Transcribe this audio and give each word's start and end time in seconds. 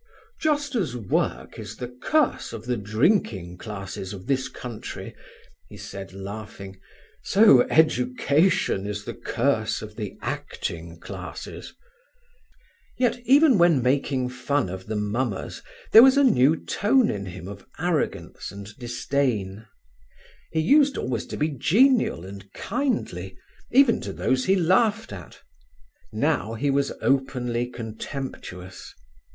"Just 0.39 0.73
as 0.73 0.95
work 0.97 1.59
is 1.59 1.75
the 1.75 1.87
curse 2.01 2.53
of 2.53 2.65
the 2.65 2.75
drinking 2.75 3.59
classes 3.59 4.13
of 4.13 4.25
this 4.25 4.47
country," 4.49 5.15
he 5.69 5.77
said 5.77 6.11
laughing, 6.11 6.79
"so 7.21 7.61
education 7.69 8.87
is 8.87 9.05
the 9.05 9.13
curse 9.13 9.83
of 9.83 9.97
the 9.97 10.17
acting 10.23 10.99
classes." 10.99 11.75
Yet 12.97 13.19
even 13.27 13.59
when 13.59 13.83
making 13.83 14.29
fun 14.29 14.69
of 14.69 14.87
the 14.87 14.95
mummers 14.95 15.61
there 15.91 16.01
was 16.01 16.17
a 16.17 16.23
new 16.23 16.55
tone 16.55 17.11
in 17.11 17.27
him 17.27 17.47
of 17.47 17.67
arrogance 17.77 18.51
and 18.51 18.75
disdain. 18.79 19.67
He 20.51 20.61
used 20.61 20.97
always 20.97 21.27
to 21.27 21.37
be 21.37 21.49
genial 21.49 22.25
and 22.25 22.51
kindly 22.53 23.37
even 23.69 24.01
to 24.01 24.13
those 24.13 24.45
he 24.45 24.55
laughed 24.55 25.13
at; 25.13 25.43
now 26.11 26.55
he 26.55 26.71
was 26.71 26.91
openly 27.03 27.67
contemptuous. 27.67 28.95